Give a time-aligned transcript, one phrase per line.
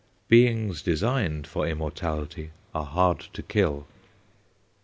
[0.27, 3.85] Beings designed for immortality are hard to kill.